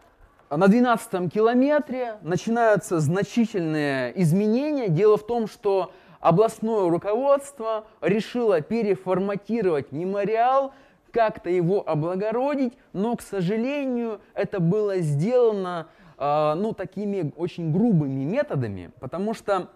на 0.49 0.69
12 0.69 1.31
километре 1.31 2.17
начинаются 2.23 2.99
значительные 2.99 4.19
изменения. 4.23 4.89
Дело 4.89 5.19
в 5.19 5.27
том, 5.27 5.47
что 5.47 5.93
областное 6.21 6.89
руководство 6.89 7.85
решило 8.01 8.63
переформатировать 8.63 9.93
мемориал, 9.93 10.73
как-то 11.17 11.49
его 11.49 11.83
облагородить, 11.89 12.75
но, 12.93 13.17
к 13.17 13.23
сожалению, 13.23 14.21
это 14.35 14.61
было 14.61 14.99
сделано 14.99 15.87
э, 16.19 16.55
ну, 16.59 16.75
такими 16.75 17.33
очень 17.39 17.73
грубыми 17.73 18.25
методами, 18.25 18.91
потому 19.01 19.33
что 19.33 19.71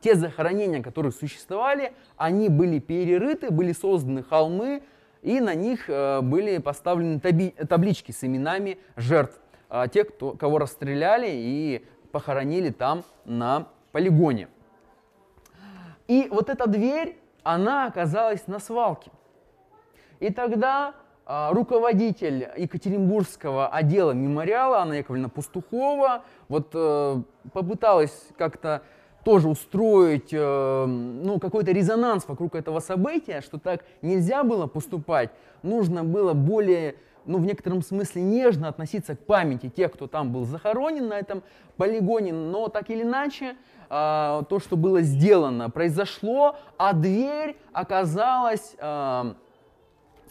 те 0.00 0.16
захоронения, 0.16 0.82
которые 0.82 1.12
существовали, 1.12 1.92
они 2.16 2.48
были 2.48 2.80
перерыты, 2.80 3.52
были 3.52 3.72
созданы 3.72 4.24
холмы, 4.24 4.82
и 5.22 5.38
на 5.38 5.54
них 5.54 5.88
э, 5.88 6.20
были 6.20 6.58
поставлены 6.58 7.20
таблички 7.20 8.10
с 8.10 8.24
именами 8.24 8.78
жертв 8.96 9.38
а, 9.68 9.86
тех, 9.86 10.08
кто, 10.08 10.32
кого 10.32 10.58
расстреляли 10.58 11.28
и 11.30 11.86
похоронили 12.10 12.70
там 12.70 13.04
на 13.24 13.68
полигоне. 13.92 14.48
И 16.08 16.26
вот 16.28 16.50
эта 16.50 16.66
дверь, 16.66 17.20
она 17.44 17.86
оказалась 17.86 18.48
на 18.48 18.58
свалке. 18.58 19.12
И 20.20 20.30
тогда 20.30 20.94
а, 21.26 21.52
руководитель 21.52 22.48
Екатеринбургского 22.56 23.68
отдела 23.68 24.12
мемориала 24.12 24.80
Анна 24.80 24.94
Яковлевна 24.94 25.28
Пастухова 25.28 26.22
вот 26.48 26.70
э, 26.74 27.22
попыталась 27.52 28.28
как-то 28.36 28.82
тоже 29.24 29.48
устроить 29.48 30.30
э, 30.32 30.84
ну, 30.86 31.38
какой-то 31.38 31.72
резонанс 31.72 32.26
вокруг 32.26 32.54
этого 32.54 32.80
события, 32.80 33.40
что 33.42 33.58
так 33.58 33.84
нельзя 34.02 34.44
было 34.44 34.66
поступать, 34.66 35.30
нужно 35.62 36.04
было 36.04 36.32
более 36.32 36.96
ну, 37.26 37.38
в 37.38 37.46
некотором 37.46 37.82
смысле 37.82 38.22
нежно 38.22 38.68
относиться 38.68 39.14
к 39.14 39.20
памяти 39.20 39.68
тех, 39.68 39.92
кто 39.92 40.06
там 40.06 40.32
был 40.32 40.46
захоронен 40.46 41.08
на 41.08 41.18
этом 41.18 41.42
полигоне, 41.76 42.32
но 42.32 42.68
так 42.68 42.90
или 42.90 43.02
иначе 43.02 43.56
э, 43.88 44.42
то, 44.48 44.58
что 44.58 44.76
было 44.76 45.02
сделано, 45.02 45.70
произошло, 45.70 46.56
а 46.76 46.92
дверь 46.92 47.56
оказалась 47.72 48.74
э, 48.78 49.34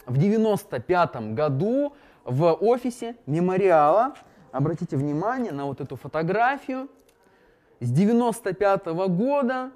в 0.06 0.16
95 0.16 1.34
году 1.34 1.94
в 2.24 2.52
офисе 2.54 3.16
мемориала. 3.26 4.14
Обратите 4.52 4.96
внимание 4.96 5.52
на 5.52 5.66
вот 5.66 5.80
эту 5.80 5.96
фотографию. 5.96 6.88
С 7.80 7.90
95 7.90 8.86
-го 8.86 9.08
года 9.08 9.70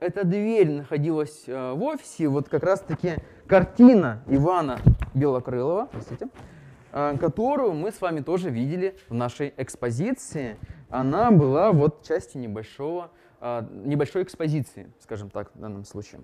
эта 0.00 0.24
дверь 0.24 0.70
находилась 0.70 1.44
э, 1.46 1.72
в 1.72 1.82
офисе. 1.82 2.28
Вот 2.28 2.48
как 2.48 2.62
раз-таки 2.62 3.16
картина 3.46 4.22
Ивана 4.26 4.78
Белокрылова, 5.14 5.88
простите, 5.90 6.28
э, 6.92 7.16
которую 7.18 7.72
мы 7.74 7.90
с 7.90 8.00
вами 8.00 8.20
тоже 8.20 8.50
видели 8.50 8.96
в 9.08 9.14
нашей 9.14 9.54
экспозиции. 9.56 10.56
Она 10.90 11.30
была 11.30 11.72
вот 11.72 12.02
частью 12.02 12.40
небольшого, 12.40 13.10
э, 13.40 13.62
небольшой 13.84 14.22
экспозиции, 14.22 14.92
скажем 15.00 15.30
так, 15.30 15.50
в 15.54 15.58
данном 15.58 15.84
случае. 15.84 16.20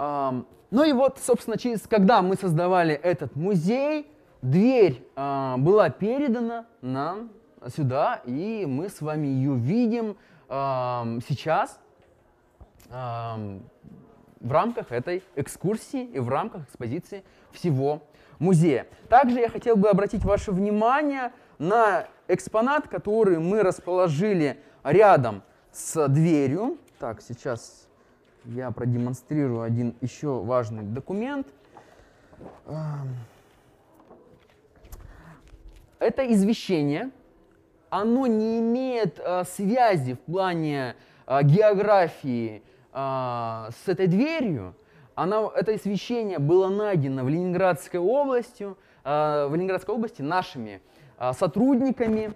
Ну 0.00 0.84
и 0.84 0.92
вот, 0.92 1.18
собственно, 1.18 1.58
через, 1.58 1.82
когда 1.82 2.22
мы 2.22 2.36
создавали 2.36 2.94
этот 2.94 3.36
музей, 3.36 4.10
дверь 4.40 5.04
э, 5.14 5.54
была 5.58 5.90
передана 5.90 6.64
нам 6.80 7.30
сюда, 7.68 8.22
и 8.24 8.64
мы 8.66 8.88
с 8.88 9.02
вами 9.02 9.26
ее 9.26 9.54
видим 9.54 10.16
сейчас 10.48 11.78
в 14.40 14.50
рамках 14.50 14.90
этой 14.90 15.22
экскурсии 15.36 16.04
и 16.06 16.18
в 16.18 16.28
рамках 16.28 16.64
экспозиции 16.64 17.22
всего 17.52 18.02
музея. 18.40 18.88
Также 19.08 19.38
я 19.38 19.48
хотел 19.48 19.76
бы 19.76 19.88
обратить 19.88 20.24
ваше 20.24 20.50
внимание 20.50 21.32
на 21.58 22.06
экспонат, 22.26 22.88
который 22.88 23.38
мы 23.38 23.62
расположили 23.62 24.60
рядом 24.82 25.44
с 25.70 26.08
дверью. 26.08 26.78
Так, 26.98 27.22
сейчас 27.22 27.86
я 28.44 28.70
продемонстрирую 28.70 29.62
один 29.62 29.94
еще 30.00 30.40
важный 30.40 30.82
документ. 30.82 31.46
Это 35.98 36.32
извещение. 36.32 37.10
Оно 37.90 38.26
не 38.26 38.60
имеет 38.60 39.18
э, 39.18 39.44
связи 39.44 40.14
в 40.14 40.20
плане 40.20 40.94
э, 41.26 41.42
географии 41.42 42.62
а, 42.92 43.70
с 43.84 43.88
этой 43.88 44.06
дверью, 44.06 44.74
она, 45.14 45.50
это 45.54 45.72
освещение 45.72 46.38
было 46.38 46.68
найдено 46.68 47.24
в 47.24 47.28
Ленинградской 47.28 48.00
области, 48.00 48.74
в 49.04 49.50
Ленинградской 49.52 49.94
области 49.94 50.22
нашими 50.22 50.80
сотрудниками. 51.32 52.32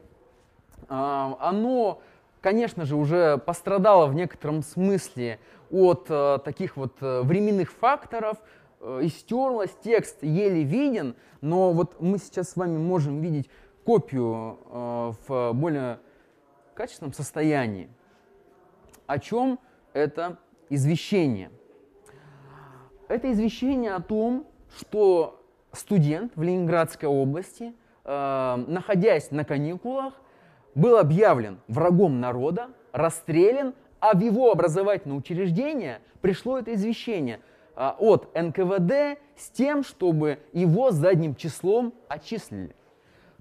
Оно, 0.89 2.01
конечно 2.41 2.85
же, 2.85 2.95
уже 2.95 3.39
пострадало 3.39 4.07
в 4.07 4.15
некотором 4.15 4.63
смысле 4.63 5.39
от 5.71 6.07
а, 6.09 6.39
таких 6.39 6.77
вот 6.77 6.97
а, 7.01 7.23
временных 7.23 7.73
факторов, 7.73 8.39
а, 8.81 9.01
истерлось, 9.03 9.71
текст 9.83 10.23
еле 10.23 10.63
виден, 10.63 11.17
но 11.41 11.73
вот 11.73 12.01
мы 12.01 12.19
сейчас 12.19 12.51
с 12.51 12.57
вами 12.57 12.79
можем 12.79 13.21
видеть 13.21 13.49
копию 13.85 14.59
а, 14.67 15.13
в 15.27 15.53
более 15.53 16.01
качественном 16.75 17.13
состоянии. 17.13 17.89
О 19.07 19.19
чем 19.19 19.59
это 19.93 20.39
извещение. 20.71 21.51
Это 23.09 23.31
извещение 23.31 23.95
о 23.95 24.01
том, 24.01 24.47
что 24.79 25.45
студент 25.73 26.33
в 26.37 26.43
Ленинградской 26.43 27.09
области, 27.09 27.75
э, 28.05 28.65
находясь 28.67 29.31
на 29.31 29.45
каникулах, 29.45 30.15
был 30.75 30.97
объявлен 30.97 31.61
врагом 31.69 32.21
народа, 32.21 32.71
расстрелян, 32.93 33.75
а 34.05 34.15
в 34.15 34.21
его 34.21 34.53
образовательное 34.53 35.17
учреждение 35.17 36.01
пришло 36.21 36.59
это 36.59 36.75
извещение 36.75 37.41
э, 37.75 37.91
от 37.99 38.29
НКВД 38.35 39.19
с 39.35 39.49
тем, 39.51 39.83
чтобы 39.83 40.41
его 40.53 40.91
задним 40.91 41.35
числом 41.35 41.95
отчислили. 42.07 42.77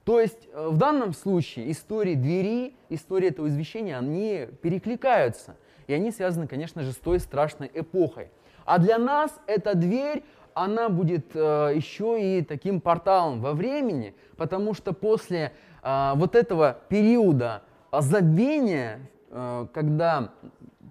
То 0.05 0.21
есть 0.21 0.47
э, 0.53 0.67
в 0.69 0.77
данном 0.77 1.11
случае 1.11 1.69
истории 1.69 2.15
двери, 2.15 2.75
история 2.87 3.27
этого 3.27 3.49
извещения, 3.49 3.97
они 3.97 4.47
перекликаются. 4.61 5.57
И 5.87 5.93
они 5.93 6.11
связаны, 6.11 6.47
конечно 6.47 6.81
же, 6.81 6.93
с 6.93 6.95
той 6.95 7.19
страшной 7.19 7.69
эпохой. 7.73 8.29
А 8.63 8.79
для 8.79 8.97
нас 8.97 9.37
эта 9.47 9.75
дверь, 9.75 10.23
она 10.53 10.87
будет 10.87 11.35
э, 11.35 11.73
еще 11.75 12.37
и 12.39 12.41
таким 12.41 12.79
порталом 12.79 13.41
во 13.41 13.51
времени, 13.51 14.15
потому 14.37 14.73
что 14.73 14.93
после 14.93 15.51
э, 15.83 16.11
вот 16.15 16.35
этого 16.35 16.77
периода 16.87 17.63
забвения, 17.91 19.01
когда 19.33 20.31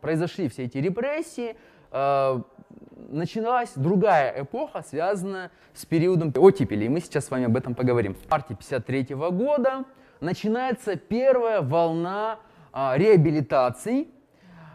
произошли 0.01 0.49
все 0.49 0.65
эти 0.65 0.79
репрессии, 0.79 1.57
э, 1.93 2.43
началась 3.09 3.73
другая 3.77 4.43
эпоха, 4.43 4.83
связанная 4.83 5.51
с 5.75 5.87
периодом 5.87 6.33
оттепели. 6.37 6.87
И 6.87 6.89
мы 6.89 7.01
сейчас 7.01 7.27
с 7.27 7.31
вами 7.31 7.45
об 7.45 7.57
этом 7.57 7.75
поговорим. 7.75 8.15
В 8.15 8.29
марте 8.29 8.55
1953 8.55 9.15
года 9.31 9.85
начинается 10.21 10.97
первая 10.97 11.63
волна 11.63 12.41
э, 12.73 12.93
реабилитаций 12.97 14.09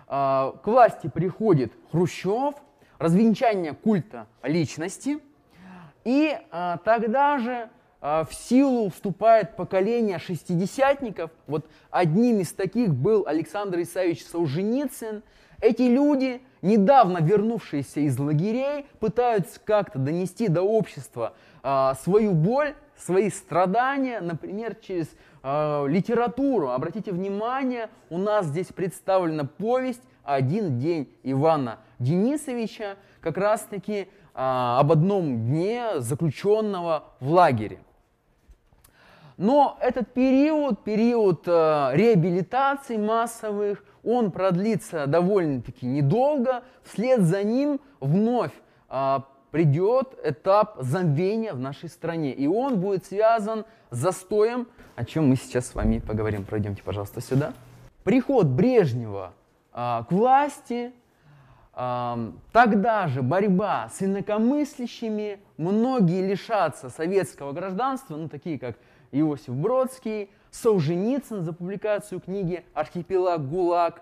к 0.09 0.61
власти 0.63 1.09
приходит 1.13 1.73
Хрущев, 1.91 2.55
развенчание 2.97 3.73
культа 3.73 4.27
личности, 4.41 5.19
и 6.05 6.39
тогда 6.85 7.39
же 7.39 7.69
в 8.07 8.29
силу 8.31 8.89
вступает 8.89 9.55
поколение 9.55 10.17
шестидесятников. 10.19 11.29
Вот 11.45 11.65
одним 11.89 12.39
из 12.39 12.53
таких 12.53 12.93
был 12.93 13.25
Александр 13.27 13.81
Исаевич 13.81 14.25
Солженицын. 14.25 15.23
Эти 15.59 15.81
люди, 15.81 16.41
недавно 16.61 17.17
вернувшиеся 17.17 17.99
из 18.01 18.17
лагерей, 18.17 18.85
пытаются 18.99 19.59
как-то 19.59 19.99
донести 19.99 20.47
до 20.47 20.61
общества 20.61 21.33
а, 21.63 21.95
свою 21.95 22.31
боль, 22.31 22.75
свои 22.95 23.29
страдания, 23.29 24.21
например, 24.21 24.75
через 24.75 25.09
а, 25.43 25.85
литературу. 25.85 26.69
Обратите 26.69 27.11
внимание, 27.11 27.89
у 28.09 28.17
нас 28.17 28.45
здесь 28.45 28.67
представлена 28.67 29.43
повесть 29.45 30.03
«Один 30.23 30.79
день 30.79 31.09
Ивана 31.23 31.79
Денисовича», 31.99 32.95
как 33.19 33.37
раз-таки 33.37 34.07
об 34.33 34.91
одном 34.91 35.47
дне 35.47 35.99
заключенного 35.99 37.05
в 37.19 37.31
лагере. 37.31 37.79
Но 39.37 39.77
этот 39.81 40.13
период, 40.13 40.83
период 40.83 41.47
э, 41.47 41.89
реабилитаций 41.93 42.97
массовых, 42.97 43.83
он 44.03 44.31
продлится 44.31 45.05
довольно-таки 45.05 45.85
недолго. 45.85 46.63
Вслед 46.83 47.21
за 47.21 47.43
ним 47.43 47.79
вновь 47.99 48.51
э, 48.89 49.19
придет 49.51 50.15
этап 50.23 50.77
забвения 50.79 51.53
в 51.53 51.59
нашей 51.59 51.89
стране. 51.89 52.33
И 52.33 52.47
он 52.47 52.79
будет 52.79 53.05
связан 53.05 53.65
с 53.91 53.97
застоем, 53.97 54.67
о 54.95 55.05
чем 55.05 55.29
мы 55.29 55.35
сейчас 55.35 55.67
с 55.67 55.75
вами 55.75 55.99
поговорим. 55.99 56.43
Пройдемте, 56.43 56.81
пожалуйста, 56.81 57.21
сюда. 57.21 57.53
Приход 58.03 58.47
Брежнева 58.47 59.33
э, 59.71 59.75
к 59.75 60.07
власти, 60.09 60.93
э, 61.75 62.31
тогда 62.51 63.07
же 63.07 63.21
борьба 63.21 63.89
с 63.93 64.01
инакомыслящими, 64.01 65.39
многие 65.57 66.27
лишатся 66.27 66.89
советского 66.89 67.51
гражданства, 67.51 68.15
ну 68.15 68.29
такие 68.29 68.57
как 68.57 68.77
Иосиф 69.11 69.53
Бродский, 69.53 70.29
Солженицын 70.51 71.43
за 71.43 71.53
публикацию 71.53 72.19
книги 72.19 72.65
«Архипелаг 72.73 73.47
ГУЛАГ». 73.47 74.01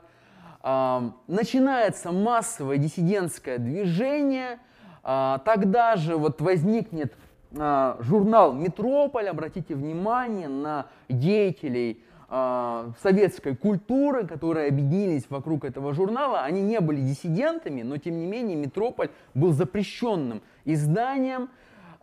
Начинается 1.28 2.12
массовое 2.12 2.78
диссидентское 2.78 3.60
движение. 3.60 4.60
А, 5.04 5.38
тогда 5.46 5.96
же 5.96 6.18
вот 6.18 6.42
возникнет 6.42 7.14
а, 7.56 7.98
журнал 8.00 8.54
«Метрополь». 8.54 9.30
Обратите 9.30 9.76
внимание 9.76 10.48
на 10.48 10.88
деятелей 11.08 12.04
а, 12.28 12.92
советской 13.04 13.56
культуры, 13.56 14.26
которые 14.26 14.70
объединились 14.70 15.26
вокруг 15.30 15.64
этого 15.64 15.94
журнала. 15.94 16.42
Они 16.42 16.64
не 16.64 16.80
были 16.80 17.00
диссидентами, 17.00 17.84
но 17.84 17.98
тем 17.98 18.18
не 18.18 18.26
менее 18.26 18.56
«Метрополь» 18.56 19.10
был 19.36 19.54
запрещенным 19.54 20.42
изданием. 20.64 21.50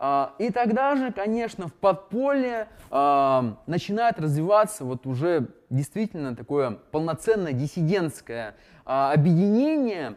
А, 0.05 0.33
и 0.37 0.51
тогда 0.51 0.97
же, 0.97 1.13
конечно, 1.13 1.69
в 1.69 1.73
подполье 1.73 2.67
а, 2.91 3.55
начинает 3.67 4.19
развиваться 4.19 4.83
вот 4.83 5.07
уже 5.07 5.47
действительно 5.69 6.35
такое 6.35 6.71
полноценное 6.91 7.53
диссидентское 7.53 8.55
а, 8.85 9.13
объединение, 9.13 10.15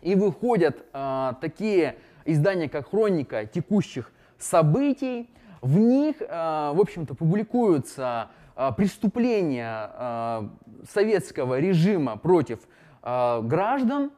и 0.00 0.14
выходят 0.14 0.86
такие 1.42 1.96
издания, 2.24 2.70
как 2.70 2.88
«Хроника 2.88 3.44
текущих 3.44 4.12
событий». 4.38 5.28
В 5.60 5.76
них, 5.76 6.20
в 6.20 6.80
общем-то, 6.80 7.14
публикуются 7.14 8.28
преступления 8.78 10.48
советского 10.90 11.58
режима 11.60 12.16
против 12.16 12.60
граждан, 13.02 14.10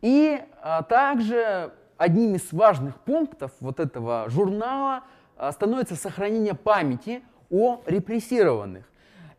и 0.00 0.40
также 0.88 1.72
одним 1.96 2.34
из 2.34 2.52
важных 2.52 3.00
пунктов 3.00 3.52
вот 3.60 3.80
этого 3.80 4.26
журнала 4.28 5.04
а, 5.36 5.52
становится 5.52 5.96
сохранение 5.96 6.54
памяти 6.54 7.22
о 7.50 7.82
репрессированных. 7.86 8.84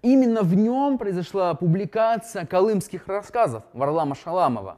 Именно 0.02 0.44
в 0.44 0.54
нем 0.56 0.98
произошла 0.98 1.54
публикация 1.56 2.46
колымских 2.46 3.08
рассказов 3.08 3.64
Варлама 3.74 4.16
Шаламова. 4.16 4.78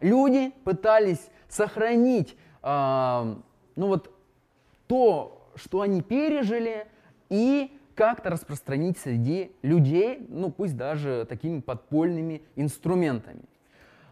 Люди 0.00 0.52
пытались 0.64 1.30
сохранить 1.48 2.36
э, 2.62 3.34
ну 3.76 3.86
вот, 3.86 4.10
то, 4.86 5.50
что 5.54 5.82
они 5.82 6.02
пережили, 6.02 6.86
и 7.28 7.78
как-то 7.94 8.30
распространить 8.30 8.98
среди 8.98 9.52
людей, 9.62 10.26
ну 10.28 10.50
пусть 10.50 10.76
даже 10.76 11.26
такими 11.28 11.60
подпольными 11.60 12.42
инструментами. 12.56 13.42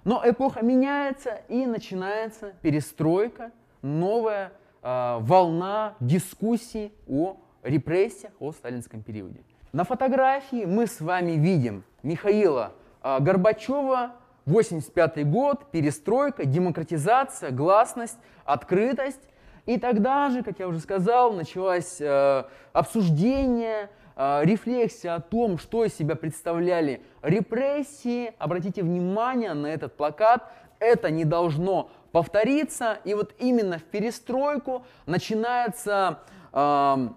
Но 0.08 0.22
эпоха 0.24 0.64
меняется 0.64 1.42
и 1.48 1.66
начинается 1.66 2.54
перестройка, 2.62 3.50
новая 3.82 4.52
э, 4.82 5.18
волна 5.20 5.96
дискуссий 6.00 6.94
о 7.06 7.36
репрессиях, 7.62 8.32
о 8.40 8.52
сталинском 8.52 9.02
периоде. 9.02 9.42
На 9.74 9.84
фотографии 9.84 10.64
мы 10.64 10.86
с 10.86 11.02
вами 11.02 11.32
видим 11.32 11.84
Михаила 12.02 12.72
э, 13.02 13.18
Горбачева, 13.20 14.12
85 14.46 15.30
год, 15.30 15.70
перестройка, 15.70 16.46
демократизация, 16.46 17.50
гласность, 17.50 18.16
открытость. 18.46 19.20
И 19.66 19.78
тогда 19.78 20.30
же, 20.30 20.42
как 20.42 20.58
я 20.58 20.68
уже 20.68 20.80
сказал, 20.80 21.34
началось 21.34 22.00
э, 22.00 22.44
обсуждение 22.72 23.90
рефлексия 24.18 25.14
о 25.14 25.20
том, 25.20 25.58
что 25.58 25.84
из 25.84 25.94
себя 25.94 26.16
представляли 26.16 27.00
репрессии. 27.22 28.34
Обратите 28.38 28.82
внимание 28.82 29.54
на 29.54 29.68
этот 29.68 29.96
плакат. 29.96 30.50
Это 30.80 31.10
не 31.10 31.24
должно 31.24 31.90
повториться. 32.12 32.98
И 33.04 33.14
вот 33.14 33.34
именно 33.38 33.78
в 33.78 33.84
перестройку 33.84 34.84
начинается 35.06 36.20
э, 36.52 37.08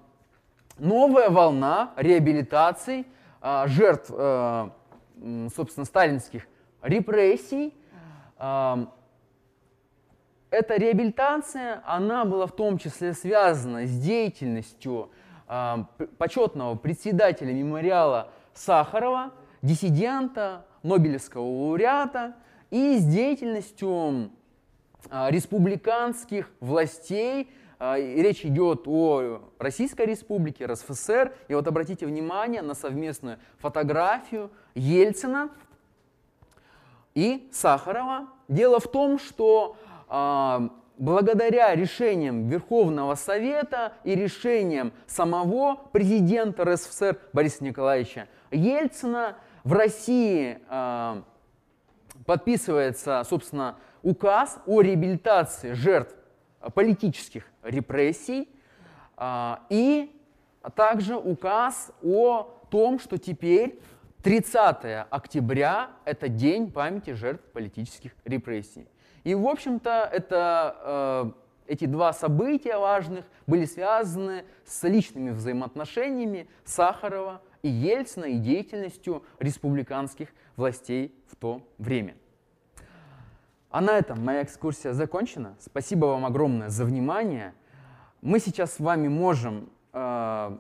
новая 0.78 1.30
волна 1.30 1.92
реабилитаций 1.96 3.08
э, 3.42 3.64
жертв, 3.68 4.12
э, 4.14 4.70
собственно, 5.56 5.86
сталинских 5.86 6.48
репрессий. 6.82 7.74
Э, 8.38 8.86
эта 10.50 10.76
реабилитация, 10.76 11.82
она 11.86 12.26
была 12.26 12.46
в 12.46 12.52
том 12.52 12.78
числе 12.78 13.14
связана 13.14 13.86
с 13.86 14.00
деятельностью 14.00 15.10
почетного 16.18 16.76
председателя 16.76 17.52
мемориала 17.52 18.30
Сахарова, 18.54 19.32
диссидента, 19.62 20.66
Нобелевского 20.84 21.44
лауреата 21.44 22.36
и 22.70 22.98
с 22.98 23.06
деятельностью 23.06 24.32
а, 25.10 25.30
республиканских 25.30 26.50
властей. 26.60 27.52
А, 27.80 27.98
речь 27.98 28.46
идет 28.46 28.84
о 28.88 29.42
Российской 29.60 30.06
Республике, 30.06 30.66
РСФСР. 30.66 31.34
И 31.50 31.54
вот 31.54 31.68
обратите 31.68 32.06
внимание 32.06 32.62
на 32.62 32.74
совместную 32.74 33.38
фотографию 33.58 34.52
Ельцина 34.74 35.50
и 37.14 37.50
Сахарова. 37.52 38.28
Дело 38.48 38.80
в 38.80 38.90
том, 38.90 39.20
что 39.20 39.76
благодаря 41.02 41.74
решениям 41.76 42.48
Верховного 42.48 43.16
Совета 43.16 43.94
и 44.04 44.14
решениям 44.14 44.94
самого 45.08 45.76
президента 45.76 46.64
РСФСР 46.64 47.18
Бориса 47.34 47.64
Николаевича 47.64 48.28
Ельцина 48.52 49.36
в 49.64 49.74
России 49.74 50.60
э, 50.70 51.22
подписывается, 52.28 53.24
собственно, 53.28 53.78
указ 54.04 54.60
о 54.68 54.82
реабилитации 54.82 55.74
жертв 55.74 56.14
политических 56.76 57.46
репрессий 57.64 58.48
э, 59.18 59.56
и 59.70 60.16
также 60.76 61.18
указ 61.18 61.92
о 62.04 62.44
том, 62.70 63.00
что 63.00 63.18
теперь 63.18 63.80
30 64.22 65.08
октября– 65.10 65.90
это 66.06 66.28
день 66.28 66.72
памяти 66.72 67.14
жертв 67.14 67.44
политических 67.54 68.12
репрессий. 68.24 68.88
И, 69.24 69.36
в 69.36 69.48
общем-то, 69.48 70.10
это, 70.12 71.34
э, 71.68 71.74
эти 71.74 71.86
два 71.86 72.14
события 72.14 72.78
важных 72.78 73.26
были 73.48 73.66
связаны 73.66 74.46
с 74.66 74.84
личными 74.84 75.32
взаимоотношениями 75.32 76.48
Сахарова 76.66 77.42
и 77.62 77.70
Ельцина 77.70 78.26
и 78.26 78.38
деятельностью 78.38 79.24
республиканских 79.40 80.30
властей 80.56 81.14
в 81.28 81.36
то 81.36 81.62
время. 81.78 82.16
А 83.70 83.80
на 83.80 83.92
этом 83.92 84.24
моя 84.24 84.44
экскурсия 84.44 84.92
закончена. 84.92 85.56
Спасибо 85.60 86.08
вам 86.08 86.26
огромное 86.26 86.70
за 86.70 86.84
внимание. 86.84 87.54
Мы 88.22 88.40
сейчас 88.40 88.74
с 88.74 88.80
вами 88.80 89.08
можем 89.08 89.70
э, 89.94 90.58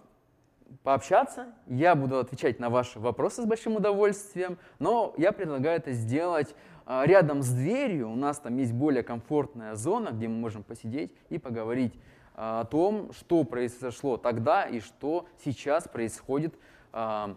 пообщаться. 0.83 1.47
Я 1.67 1.95
буду 1.95 2.19
отвечать 2.19 2.59
на 2.59 2.69
ваши 2.69 2.99
вопросы 2.99 3.41
с 3.41 3.45
большим 3.45 3.75
удовольствием, 3.75 4.57
но 4.79 5.13
я 5.17 5.31
предлагаю 5.31 5.77
это 5.77 5.91
сделать 5.91 6.55
рядом 6.87 7.41
с 7.43 7.49
дверью 7.49 8.09
у 8.09 8.15
нас 8.15 8.39
там 8.39 8.57
есть 8.57 8.73
более 8.73 9.03
комфортная 9.03 9.75
зона, 9.75 10.09
где 10.09 10.27
мы 10.27 10.35
можем 10.35 10.63
посидеть 10.63 11.13
и 11.29 11.37
поговорить 11.37 11.93
а, 12.35 12.61
о 12.61 12.65
том, 12.65 13.11
что 13.13 13.43
произошло 13.43 14.17
тогда 14.17 14.63
и 14.63 14.79
что 14.79 15.27
сейчас 15.43 15.87
происходит 15.87 16.55
а, 16.91 17.35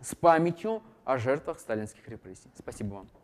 с 0.00 0.14
памятью 0.14 0.82
о 1.04 1.18
жертвах 1.18 1.58
сталинских 1.58 2.08
репрессий. 2.08 2.50
Спасибо 2.56 2.94
вам. 2.94 3.23